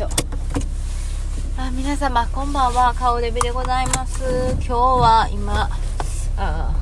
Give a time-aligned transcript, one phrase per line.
[0.00, 0.08] しょ
[1.58, 2.94] あ皆様こんばんは。
[2.94, 4.22] 顔デビでございます。
[4.54, 5.68] 今日は今
[6.38, 6.74] あ、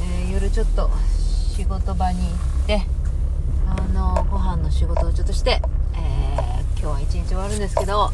[0.00, 0.90] えー、夜ちょっと
[1.56, 2.24] 仕事場に行
[2.64, 2.82] って
[3.68, 5.60] あのご飯の仕事をちょっとして、
[5.94, 8.10] えー、今日は一日終わるんですけど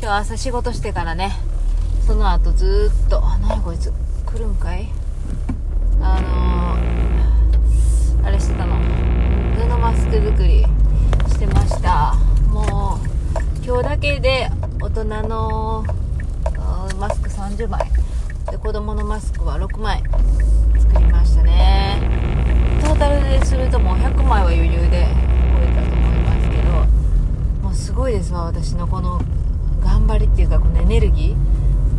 [0.00, 1.32] 今日朝仕事してからね
[2.06, 3.92] その後ずっと何こいつ。
[4.24, 4.88] 来るんかい
[15.06, 15.84] 人の
[16.98, 17.88] マスク30枚。
[18.50, 20.02] で子供のマスクは6枚
[20.78, 22.00] 作りましたね。
[22.82, 29.20] トータルでするともう100枚は余裕で超えたと思いますけどもうすごいですわ私のこの
[29.80, 31.36] 頑張りっていうかこのエネルギ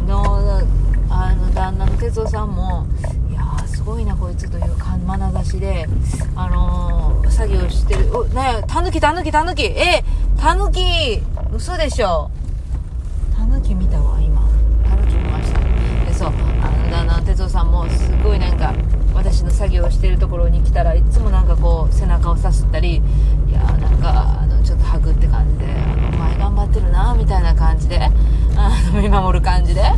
[0.05, 0.61] ーの
[1.09, 2.87] あの旦那の哲夫さんも
[3.29, 5.87] いやーすごいなこいつという眼差しで
[6.35, 8.17] あのー、作業してる。
[8.17, 10.03] おなタヌキタヌキタヌキえ
[10.37, 11.21] タヌキ
[11.53, 12.29] 嘘でしょ。
[13.57, 14.39] タヌキ見たわ今。
[14.87, 15.59] タヌキ見ました。
[16.05, 16.27] でそう。
[16.61, 18.75] あの旦那の哲夫さんもすごいなんか
[19.15, 22.97] 私の作業をしてるところに来たらいつもなんかこう背中をさすったり
[23.49, 28.11] いやーなんかあのちょっとハグって感じでお前頑張ってるなみたいな感じであ
[28.93, 29.95] の見守る感じでや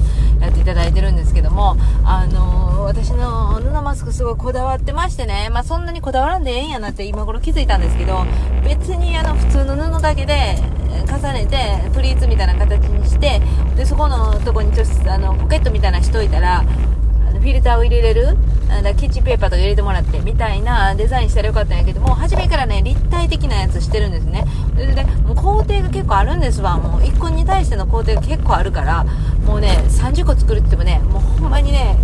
[0.48, 8.26] っていただいてるんですけども、あの私の布マスクすごいこだわってましてね、まあ、そんなにこだわらんでええんやなって今頃気づいたんですけど、
[8.64, 10.56] 別にあの普通の布だけで
[11.08, 13.42] 重ねてプリーツみたいな形にして、
[13.76, 18.36] で、そこのとこにちょっとあのポケットみたいなしといたら、フィルターを入れれる
[18.82, 24.46] だキッチンペーパーとか入れてもらってみたいなデザインしたらよかったんやけどもう初めからね立体的なやつしてるんですね。
[24.74, 26.78] それでもう工程が結構あるんですわ。
[26.78, 29.04] もう1個に対しての工程が結構あるから
[29.46, 31.98] もうね30個作るって言ってもねもうほんまにね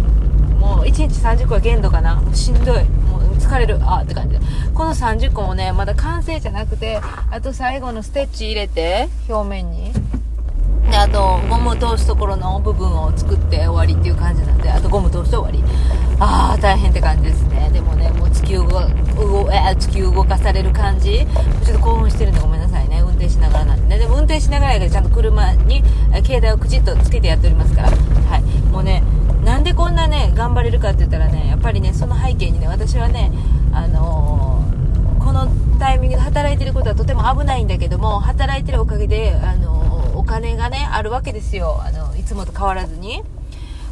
[0.66, 6.99] もう1日30個は限度かなもうしんどいもう疲れるあーって感じでこの30個もねまだ完成じゃなくて
[7.30, 9.93] あと最後のステッチ入れて表面に
[10.89, 15.61] で、あと、ゴムを通すところの部分を作って終わりっていう感じなんで、あとゴム通して終わり。
[16.19, 17.70] ああ、大変って感じですね。
[17.73, 19.49] でもね、もう地球が、動、
[20.14, 21.25] 動かされる感じ。
[21.65, 22.99] ちょっと興奮してるんでごめんなさいね。
[23.02, 23.99] 運転しながらなんでね。
[23.99, 25.83] でも運転しながらやけど、ちゃんと車に、
[26.23, 27.89] 携帯をくちっとつけてやっておりますから。
[27.89, 28.42] はい。
[28.71, 29.04] もうね、
[29.45, 33.32] なんでこんなね、頑張れるかって言ったらね、やっぱりね、その背景にね、私はね、
[33.72, 35.48] あのー、この
[35.80, 39.76] タイミングで働いてることはとても危ないんだけども、働いてるおかげで、あのー
[40.16, 41.80] お金がね、あるわけですよ。
[41.84, 43.22] あの、いつもと変わらずに。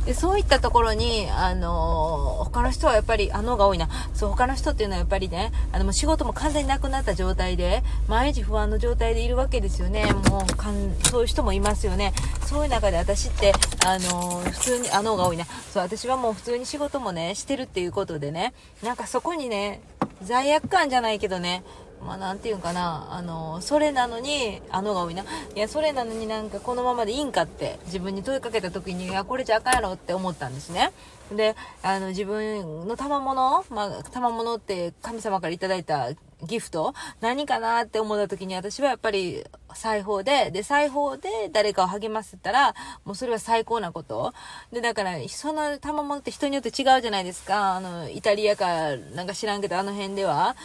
[0.06, 3.88] で、そういったところに、あのー、他の人はやっぱり、あのが多いな。
[4.14, 10.12] そう、他の人っていうのはやっぱりね、あの、もう仕事も完全になくなった状態で、毎日不安の状態でいるわけですよね。
[10.30, 12.14] もう、かん、そういう人もいますよね。
[12.46, 13.54] そういう中で私って、
[13.86, 15.46] あのー、普通に、あのが多いな。
[15.74, 18.54] そう、私はもう普通に仕事もね、してるっていうことでね、
[18.84, 19.80] なんかそこにね、
[20.22, 21.64] 罪悪感じゃないけどね、
[22.06, 25.24] まあ、なんていうんかな、あの、それなのに、あのが多いな。
[25.24, 25.26] い
[25.56, 30.92] や、それなのになんかこのままでいいんかって自分に問いかけた時に、いや、これじゃあかんやろって思ったんですね。
[31.32, 36.10] で、あの、自分の賜物まあ、賜物って神様からいただいた
[36.46, 39.44] ギフト何かなって思った時に私はやっぱり
[39.74, 42.76] 裁縫で、で、裁縫で誰かを励ませたら、
[43.06, 44.34] もうそれは最高なこと。
[44.72, 47.76] で、だから、その賜物って人によって違うじゃないですか。
[47.76, 50.56] あの、イタリアかなんか知らんけど、あの辺では、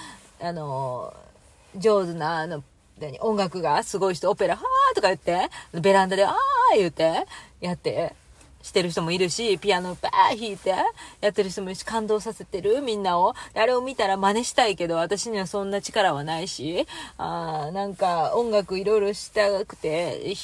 [0.41, 1.15] あの、
[1.76, 2.62] 上手な、あの、
[3.20, 5.48] 音楽がすごい人、オペラ、はーとか言って、
[5.78, 7.26] ベランダで、あー言って、
[7.60, 8.14] やって、
[8.62, 10.70] してる人もいるし、ピアノバー弾いて、
[11.20, 13.34] やってる人もいるし、感動させてるみんなを。
[13.54, 16.86] あれを見たら真似したいけど、私にはそんな力はないし、
[17.16, 20.34] あなんか音楽いろいろしたくて、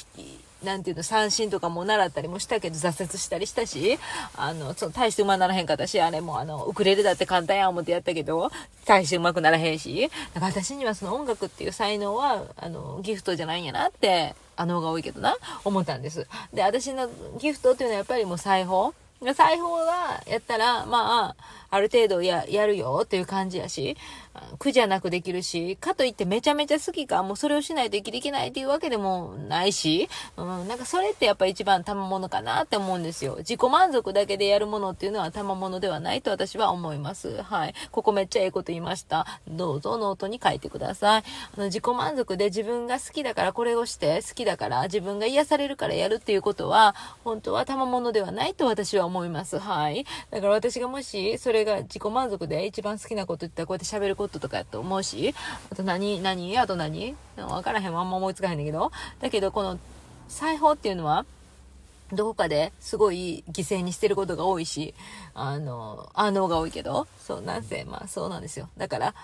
[0.65, 3.97] なんていうの、三振とかも習ったりもしたけど、挫折したりしたし、
[4.35, 8.51] あの、その、大して馬ならへんかったし、あれもあの、ウクレレだって簡単や思ってやったけど、
[8.85, 16.27] 大して上手くならへんし、だから私にはその音楽っていう才能は、あの、ギフトじゃないんやなって、あの方が多いけどな、思ったんです。
[16.53, 17.09] で、私の
[17.39, 18.93] ギフトっていうのはやっぱりもう裁縫。
[19.33, 21.35] 裁縫がやったら、まあ、
[21.75, 23.97] ある程度や、やるよっていう感じやし、
[24.59, 33.35] 苦じゃなくできるし、かといってめちゃめちゃ好きか、もうそれをしないと生きていけないっていうわけでもないし、うん、なんかそれってやっぱ一番賜物かなって思うんですよ。
[33.39, 37.43] 自己満足だけでやるものっていうのは賜物ではないと私は思います。
[37.43, 37.75] はい。
[37.91, 39.25] ここめっちゃええこと言いました。
[39.47, 41.23] どうぞノートに書いてください。
[41.57, 49.59] あの、自己満足で自分が好きだからこれをして、好きだから自分が癒されるからやるっていうことは、本当は賜物ではないと私は思います。
[49.59, 50.05] はい。
[50.31, 55.35] だから私がもし、それが自己満足で一番好きなこと言ったらこうやって喋ることとかやと思うし、
[55.71, 57.15] あと何、何、あと何？
[57.37, 57.87] わからへん。
[57.87, 58.91] あんま思いつかへんだけど。
[59.19, 59.79] だけど、この、
[60.27, 61.25] 裁縫っていうのは、
[62.13, 64.93] どこかですごい犠牲にしてることが多いし、
[65.33, 68.69] あの、あのが多いけど、そう、なんせ、まあそうなんですよ。
[68.77, 69.15] だから、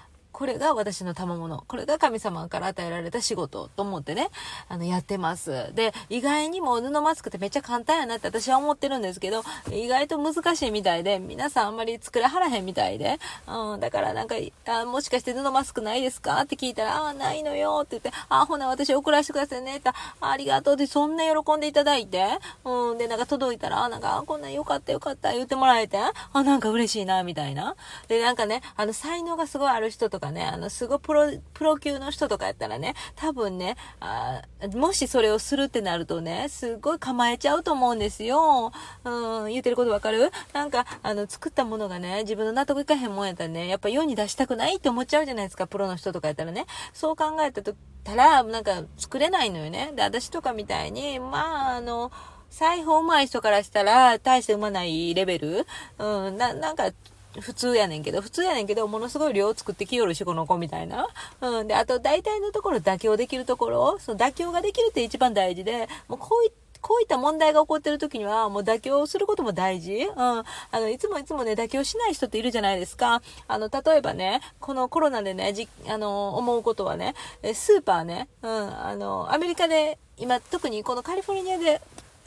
[0.41, 1.63] これが私の賜物。
[1.67, 4.29] これが神様から与えられた仕事と思ってね、
[4.69, 5.71] あの、やってます。
[5.75, 14.33] で、意外にも布マスクってめっちゃ簡単やなって私は思ってるんですけど、意外と難しいみたいで、皆さんあんまり作らはらへんみたいで、うん、だからなんか、
[14.65, 19.91] あもしかして布マスクないですかって聞いたら、あ、ないのよって言って、あ、ほな私送らせてくださいねって、
[20.21, 22.25] ありがとうってそんな喜んでいただいて、
[22.65, 25.99] うん、で、なんか届いたら、あ、なんか、こんなんよかったよかった言ってもらえて、
[26.33, 27.75] あ、なんか嬉しいな、みたいな。
[28.07, 34.41] で、なんかね、あの、才能がすごいある人とかね、あの、すごいプロ、プロ級の人とかやったらね、多分ね、あ
[34.73, 38.71] もしそれをするってなるとね、すごい構えちゃうと思うんですよ。
[39.03, 40.31] うん、言ってることわかる？
[40.53, 46.65] なんか、あの、作ったものがね、自分の納得いかへんもんやったらね、やっぱ世に出したくないって思っちゃうじゃないですか、プロの人とかやったらね。
[46.93, 49.91] そう考えたとたら、なんか作れないのよね。
[49.95, 52.11] で、私とかみたいに、まあ、あの、
[52.49, 55.65] 裁縫上手い人からしたら、大してうまないレベル？
[55.99, 56.91] うん、な、なんか、
[57.39, 61.07] 普通やねんけど、普通やねんけど、ものすごい量を作ってきよるし、この子みたいな。
[61.39, 61.67] うん。
[61.67, 69.93] で、あと、大体のところ妥協できるところ、その妥協ができるって一番大事で、もうこういったこういった問題が起こってる時には、もう妥協することも大事。
[69.93, 70.15] うん。
[70.17, 73.21] あの、いつもいつもね、妥協しない人っているじゃないですか。
[73.47, 77.13] あの、例えばね、このコロナでね、じ、あの、思うことはね、
[77.53, 81.81] スーパーね、うん、あの、アメリカで、今、特にこのカリフォルニアで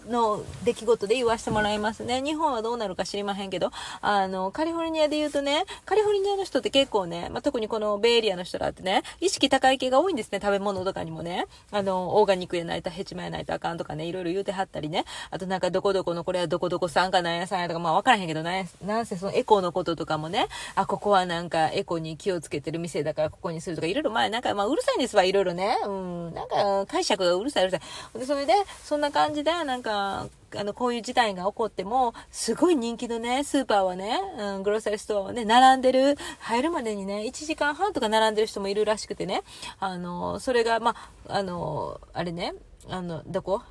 [0.09, 2.23] の出来事で言わせてもらいますね。
[2.23, 3.71] 日本はどうなるか知りまへんけど、
[4.01, 11.47] あの、カリフォルニアで言うとね、カリフォルニアの人って結構ね、まあ、特にこのベイエリアの人らってね、意識高い系が多いんですね、食べ物とかにもね。
[11.71, 15.05] あの、オーガニックやないとヘチマやないとあかんとかね、いろいろ言うてはったりね。
[15.31, 25.77] あとなんかどこどこのこれはどこどこさんかなんやさんやとか、まあわからへんけどね、なんせそのエコのこととかもね、あ、ここはなんかエコに気をつけてる店だからここにするとか、いろいろまあなんかまあうるさいんですわ、いろいろね。
[25.85, 27.79] うん、なんか解釈がうるさいうるさ
[28.15, 28.19] い。
[28.19, 28.53] で、それで、
[28.85, 30.29] そんな感じで、なんか、あ
[30.65, 39.43] の、こういう事態が起こっても、すごい人気のね、スーパーはね、うん、グロッサリーストアはね、並んでる、入るまでにね、1時間半とか並んでる人もいるらしくてね、
[39.81, 40.95] あの、それが、ま
[41.29, 42.55] あ、あの、あれね、
[42.89, 43.63] あの、どこ？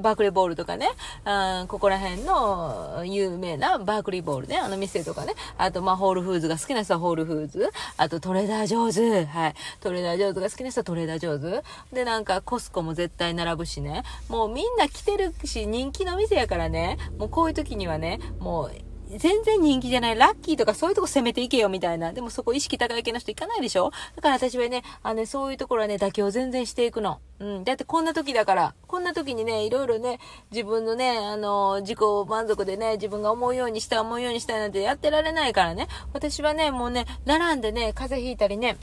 [0.00, 0.88] バークリーボールとかね、
[1.24, 11.62] あここら辺の有名なバークリーボールね、あの店とかね、あとまあホールフーズが好きな人はホールフーズ、あとトレーダー上手、はい、トレーダージョーズが好きな人はトレーダージョーズ、
[11.92, 18.72] でなんかコスコも絶対並ぶしね、もうみんな来てるし人気の店やからね、もうこういう時にはね、もう
[19.08, 22.12] 全然人気じゃない、ラッキーとかそういうとこ攻めていけよみたいな。
[22.12, 23.92] でもそこ意識高い系の人行かないでしょ？
[24.16, 27.20] だから私はね、あのね、そういうところはね、妥協全然していくの。
[27.38, 27.64] うん。
[27.64, 30.18] だってこんな時だから、こんな時にね、いろいろね、
[30.50, 31.98] 自分のね、あの、自己
[32.28, 35.86] 満足でね、自分が思うようにした、思うようにしたいなんてやってられないからね。
[36.12, 38.76] 私はね、もうね、並んでね、風邪ひいたりね、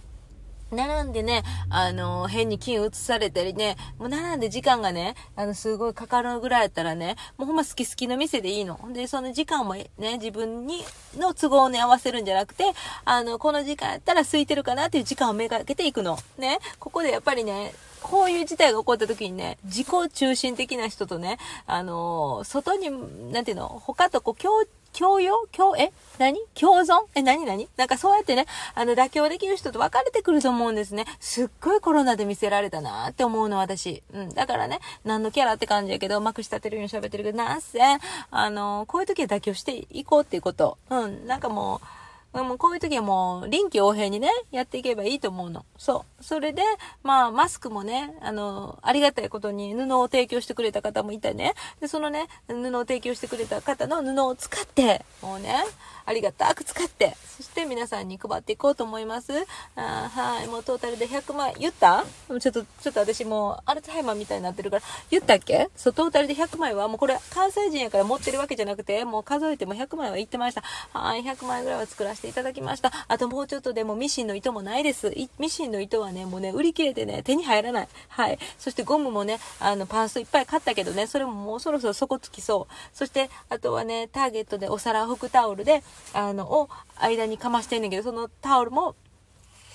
[0.73, 8.79] 並んでね、あの、変に金移されたりね、もう並んで時間がね、あの、すごいかかるぐらいやったらね、もうほんま好き好きの店でいいの。
[8.93, 10.83] で、その時間もね、自分に、
[11.17, 12.63] の都合をね、合わせるんじゃなくて、
[13.05, 16.17] あの、この時間やったら空いてるかなっていう時間をめがけていくの。
[16.37, 22.89] ね、ここでやっぱりね、こういう事態が起こった時にね、自己中心的な人とね、あの外に、
[23.31, 24.67] なんていうの、他とこう、
[24.97, 25.91] 共用共、え？
[26.19, 26.39] 何？
[26.53, 27.05] 共存？
[27.15, 27.67] え、何何？
[27.75, 28.45] なんかそうやってね、
[28.75, 31.05] あの、妥協できる人と別れてくると思うんですね。
[31.19, 34.03] すっごいコロナで見せられたなって思うの、私。
[34.13, 34.29] うん。
[34.29, 37.79] だからね、何のキャラって感じやけど、うまく仕立てるように喋ってるけど、なんせ、
[38.31, 40.77] あの、こういう時は妥協していこうっていうこと。
[40.89, 41.27] うん。
[41.27, 42.02] なんかもう、
[42.33, 45.65] もうこういう時はもう臨機応変にね、やっていけばいいと思うの。
[45.77, 46.23] そう。
[46.23, 46.63] それで、
[47.03, 51.53] まあ、マスクもね、あの、ありがたいことに布を提供してくれた方もいてね。
[51.79, 55.63] で、そのね、布を提供してくれた方の布を使って、もうね、
[56.05, 59.31] ありがたく使って、そして皆さんに配っていこうと思います。
[59.75, 60.47] あはい。
[60.47, 62.03] もうトータルで100万、言った？
[62.27, 65.69] ちょっと、ちょっと私もうアルツハイマーみたいになってるから、言ったっけ？
[65.75, 70.63] そう、トータルで100枚は、もうこれ関西人やから持ってるわけじゃなくて、もう数えても100枚は言ってました。
[70.93, 71.23] はい。
[71.23, 72.91] 100枚ぐらいは作らせてていただきました。
[73.07, 75.13] あともうちょっとでもミシンの糸もないです。
[75.37, 77.87] ミシンの糸はね、もうね、売り切れてね、手に入らない。
[78.07, 78.39] はい。
[78.57, 82.73] そしてゴムもね、あの、パンスいっぱい買ったけどね、それももうそろそろ底つきそう。
[82.93, 88.95] そして、あとはね、ターゲットでお皿を拭くタオルで、あの、を間にかましてんねんけど、そのタオルも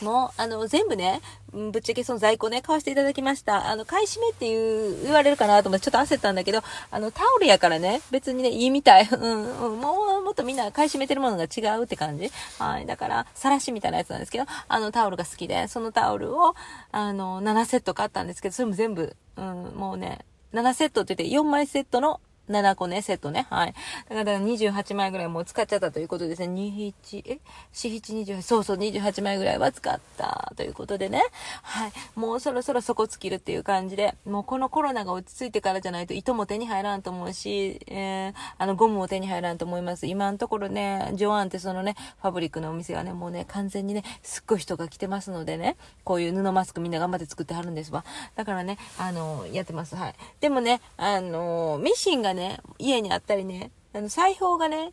[0.02, 1.21] もう、あの、全部ね、
[1.52, 3.69] ぶっちゃけその在庫ね、買わせていただきました。
[3.69, 9.09] あの、買い占めっていう、言われるかなと思ってちょっと焦ったんだけど、あの、タオルやからね、別にね、いいみたい。
[9.11, 12.31] うん、うん、もう、もっとみんな買い占めてるものが違うって感じ。
[12.59, 12.87] はい。
[12.87, 16.55] だから、さらしみたいなやつなんですけど、あの、タオルが好きで、そのタオルを、
[16.93, 23.47] あの、7セット買ったんですけど、それも全部、うん、もうね、7セットって言って4枚セットの7個ね、セットね。
[23.50, 23.75] はい。
[24.09, 26.49] だから28枚ぐらいもう使っちゃったということですね。
[26.49, 27.40] 27、え
[27.73, 31.23] ?4、7、28、そうそう、28枚ぐらいは使ったということでね。
[31.62, 31.93] はい。
[32.14, 40.07] もうそろそろ底尽きるっていう感じで、もうこのコロナが落ち着いてからじゃないと糸も手に入らんと思うし、えー、あの、ゴムも手に入らんと思います。
[40.07, 48.05] 今のところね、ジョアンってそのね、ファブリックのお店がね、もうね、完全にね、すっごい人が来てますのでね、こういう布マスクみんな頑張って作ってはるんですわ。
[48.37, 49.97] だからね、あの、やってます。
[49.97, 50.14] はい。
[50.40, 54.92] でもね、あの、ミシンがね、ね家にあったりね、あの、裁縫がね、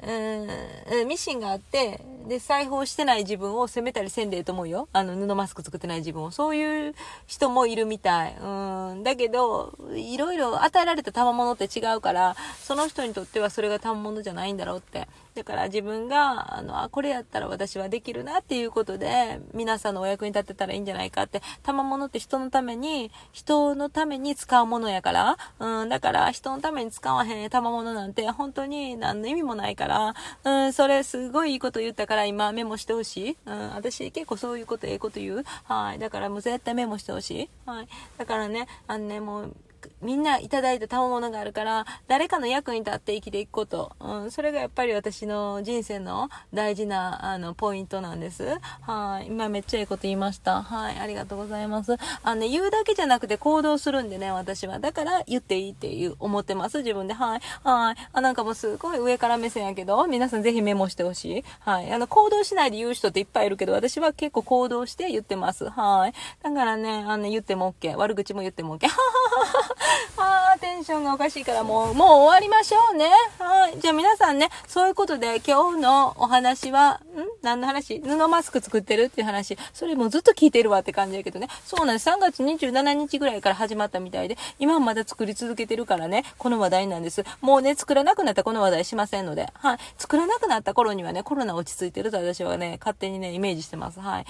[0.00, 4.88] うん、ミシンがあって、で、裁縫してない自分を責めたりせんでええと思うよ。
[4.92, 6.30] あの、布マスク作ってない自分を。
[6.30, 6.94] そういう
[7.26, 8.36] 人もいるみたい。
[8.40, 15.08] うん、だけど、いろいろ与えられた賜物って違うから、その人にとってはそれが賜物じゃないんだろうって。
[15.38, 33.36] だから自分が、あの、あ、これやったら私はできるなっていうことで、皆さんのお役に立てたらいいんじゃないかって、賜物って人のために、人のために使うものやから、うん、だから人のために使わへん賜物なんて本当に何の意味もないから、うん、それすごいいいこと言ったから今メモしてほしい。
[33.46, 35.44] うん、私結構そういうことええこと言う。
[35.64, 35.98] はい。
[36.00, 37.50] だからもう絶対メモしてほしい。
[37.64, 37.88] はい。
[38.16, 39.56] だからね、あのね、もう、
[40.02, 43.92] みんないただいた賜物があるから、誰かの役に立って生きていくこと。
[44.00, 48.58] うん、それがやっぱり私の人生の大事な、あの、ポイントなんです。
[48.82, 49.26] はい。
[49.26, 50.62] 今めっちゃいいこと言いました。
[50.62, 50.98] はい。
[50.98, 51.96] ありがとうございます。
[52.22, 54.78] あのね、言うだけじゃなくて行動するんでね、私は。
[54.78, 56.78] だから言っていいっていう、思ってます。
[56.78, 57.14] 自分で。
[57.14, 57.40] はい。
[57.64, 57.96] はい。
[58.12, 61.44] あ、なんかもうすごい上から目線やけど、皆さんぜひメモしてほしい。
[61.60, 61.92] はい。
[61.92, 65.68] あの、行動しないで言う人っていっぱいいるけど、私は結構行動して言ってます。
[65.68, 66.12] はい。
[66.42, 67.96] だからね、あの、言っても OK。
[67.96, 68.88] 悪口も言っても OK。
[68.88, 68.98] はは
[69.46, 69.67] はは。
[70.16, 73.10] あー、テンションがおかしいからもう、もう終わりましょうね。
[73.38, 73.78] はい。
[73.78, 77.26] じゃあ皆さんね、そういうことで今日のお話は、ん？
[77.42, 78.00] 何の話？
[78.00, 79.56] 布マスク作ってるっていう話。
[79.72, 81.48] それもずっと聞いてるわって感じやけどね。
[81.64, 82.08] そうなんです。
[82.08, 87.24] 3月27日ぐらいから始まったみたいで、今はまだ作り続けてるからね、この話題なんです。
[87.40, 89.48] もうね、作らなくなったこの話題しませんので。
[89.54, 89.78] はい。
[89.98, 94.00] 作らなくなった頃にはね、コロナ落ち着いてると私はね、勝手にね、イメージしてます。
[94.00, 94.26] はい。